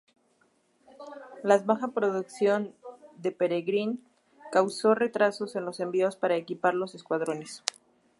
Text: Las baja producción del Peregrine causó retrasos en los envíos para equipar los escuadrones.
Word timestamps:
Las 1.43 1.67
baja 1.67 1.89
producción 1.89 2.73
del 3.19 3.35
Peregrine 3.35 3.99
causó 4.51 4.95
retrasos 4.95 5.55
en 5.55 5.63
los 5.63 5.79
envíos 5.79 6.15
para 6.15 6.37
equipar 6.37 6.73
los 6.73 6.95
escuadrones. 6.95 7.61